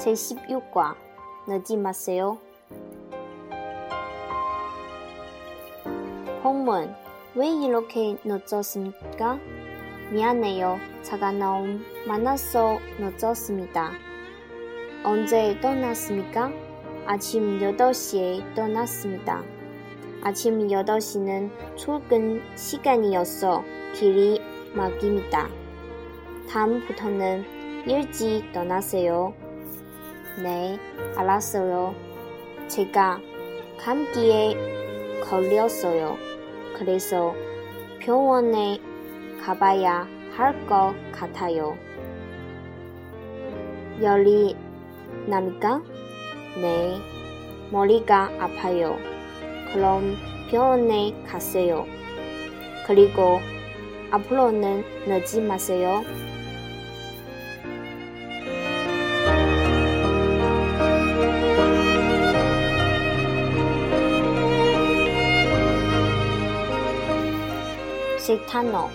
[0.00, 0.94] 제16과
[1.46, 2.38] 늦지 마세요.
[6.42, 6.94] 공문
[7.34, 9.38] 왜 이렇게 늦었습니까?
[10.10, 10.78] 미안해요.
[11.02, 13.92] 차가 너무 많아서 늦었습니다.
[15.04, 16.50] 언제 떠났습니까?
[17.06, 19.42] 아침 8시에 떠났습니다.
[20.22, 23.62] 아침 8시는 출근 시간이어서
[23.94, 24.40] 길이
[24.74, 25.48] 막힙니다.
[26.48, 27.44] 다음부터는
[27.86, 29.34] 일찍 떠나세요.
[30.38, 30.78] 네,
[31.16, 31.94] 알았어요.
[32.68, 33.20] 제가
[33.78, 34.56] 감기에
[35.24, 36.16] 걸렸어요.
[36.78, 37.34] 그래서
[37.98, 38.80] 병원에
[39.44, 41.76] 가봐야 할 것 같아요.
[44.00, 44.56] 열이
[45.26, 45.82] 납니까?
[46.60, 46.96] 네,
[47.70, 48.96] 머리가 아파요.
[49.72, 50.16] 그럼
[50.50, 51.86] 병원에 가세요.
[52.86, 53.40] 그리고
[54.10, 56.02] 앞으로는 늦지 마세요.
[68.38, 68.88] piano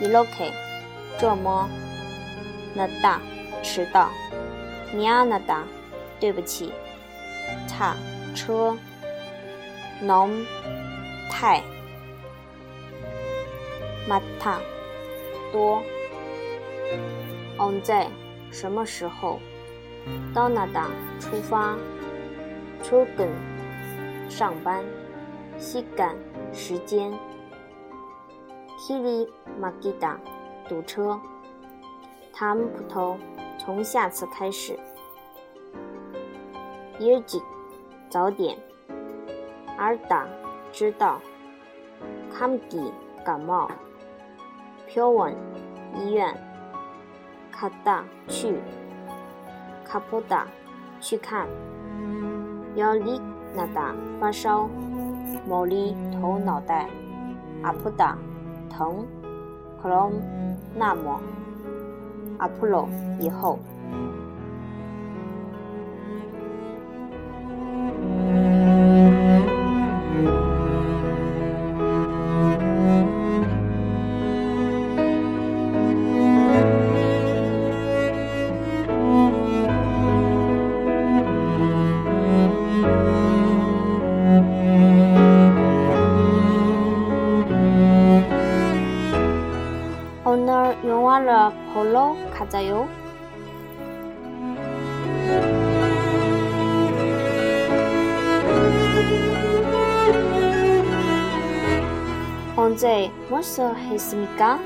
[0.00, 0.52] vlog
[1.18, 1.68] 这么
[2.74, 3.20] 那哒
[3.62, 4.10] 迟到
[4.94, 5.62] nianada
[6.18, 6.72] 对不起
[7.68, 7.94] Ta，
[8.34, 8.76] 车
[10.02, 10.30] nom
[11.30, 11.62] 太
[14.08, 14.58] mata
[15.52, 15.82] 多
[17.58, 18.06] on 在
[18.50, 19.40] 什么时候
[20.34, 20.86] ？Donada，
[21.20, 21.76] 出发
[22.84, 23.28] turgen
[24.28, 24.84] 上班
[25.58, 26.14] si gan
[26.52, 27.12] 时间
[28.80, 29.28] kili
[29.60, 30.16] magida
[30.66, 31.20] 堵车
[32.32, 33.18] ，tamputo
[33.58, 34.78] 从下次开始
[36.98, 37.42] ，yuj
[38.08, 38.56] 早点
[39.78, 40.24] ，arda
[40.72, 41.20] 知道
[42.32, 42.90] ，kamdi
[43.22, 43.70] 感冒
[44.88, 45.34] ，piwon
[45.94, 46.34] 医院
[47.52, 48.58] ，kada 去
[49.86, 50.44] ，kapuda
[51.02, 51.46] 去看
[52.74, 53.20] ，yolli
[53.54, 54.70] nada 发烧
[55.46, 56.88] ，moli 头脑袋
[57.62, 58.29] Apoda。
[58.70, 59.06] 疼
[59.82, 60.14] ，come，
[60.74, 61.20] 那么
[62.38, 62.86] ，Apollo，
[63.18, 63.58] 以后。
[92.50, 92.88] 가자요.
[102.56, 104.58] 언제 무엇을 했습니까?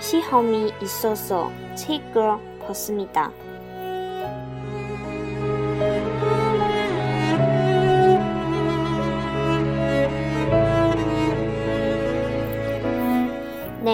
[0.00, 3.30] 시험이 있어서 책을 봤습니다.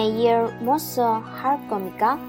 [0.03, 2.19] 내일 무엇을 할 겁니까?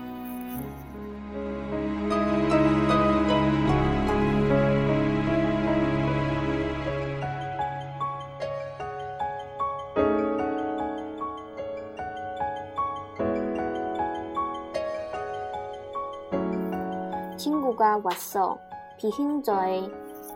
[17.36, 18.56] 친구가 왔어.
[18.98, 19.90] 비행저에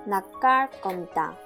[0.05, 1.37] 나갈 겁니다.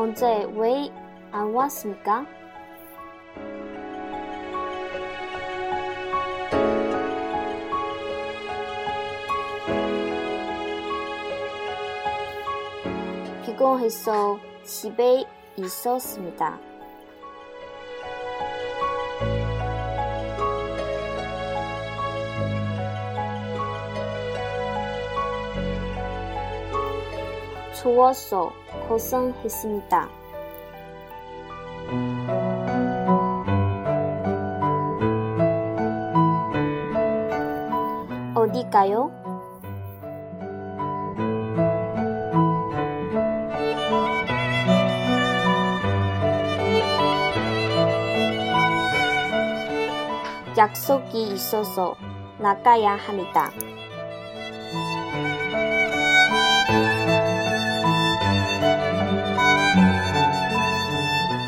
[0.00, 0.90] 언제 왜
[1.32, 2.26] 안 왔습니까?
[13.44, 15.24] 피곤해서 집에
[15.56, 16.69] 있었습니다.
[27.80, 28.52] 추워서
[28.88, 30.08] 고생했습니다.
[38.34, 39.10] 어디 가요?
[50.58, 51.94] 약속이 있어서
[52.38, 53.50] 나가야 합니다.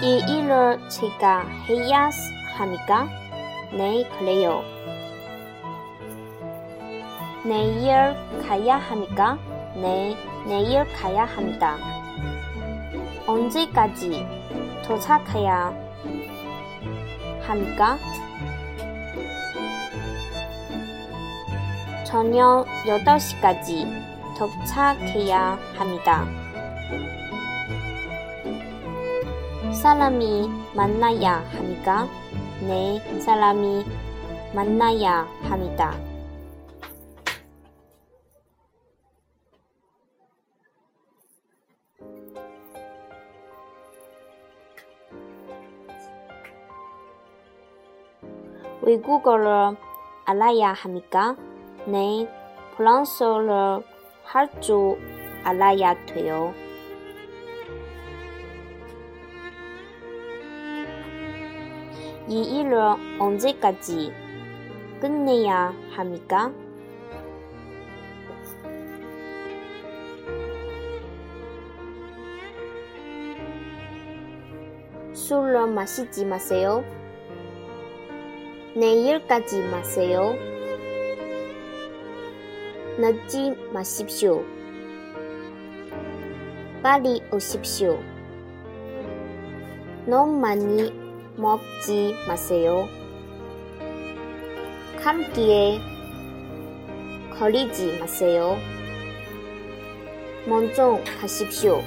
[0.02, 2.10] 이 일을 제가 해야
[2.56, 3.08] 합니까?
[3.70, 4.64] 네, 그래요.
[7.44, 9.38] 내일 가야 합니까?
[9.76, 11.78] 네, 내일 가야 합니다.
[13.28, 14.26] 언제까지
[14.84, 15.72] 도착해야
[17.42, 17.96] 합니까?
[22.04, 23.86] 저녁 8시까지
[24.36, 26.26] 도착해야 합니다.
[29.74, 32.06] 사람이 만나야 합니까?
[32.60, 33.84] 네, 사람이
[34.54, 35.94] 만나야 합니다.
[48.82, 49.76] 외국어를
[50.24, 51.36] 알아야 합니까?
[51.86, 52.28] 네,
[52.76, 53.84] 프랑스어를
[54.24, 54.98] 할 줄
[55.44, 56.54] 알아야 돼요.
[62.32, 62.78] 이 일을
[63.18, 64.10] 언제까지
[65.02, 66.50] 끝내야 합니까?
[75.12, 76.82] 술을 마시지 마세요.
[78.74, 80.34] 내일까지 마세요.
[82.96, 84.42] 늦지 마십시오.
[86.82, 88.00] 빨리 오십시오.
[90.06, 91.01] 너무 많이
[91.36, 92.88] 먹지 마세요.
[95.02, 95.80] 감기에
[97.38, 98.58] 걸리지 마세요.
[100.46, 101.82] 먼저 가십시오.